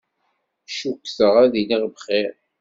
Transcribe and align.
Cukkteɣ 0.77 1.33
ad 1.43 1.53
iliɣ 1.61 1.83
bxir. 1.95 2.33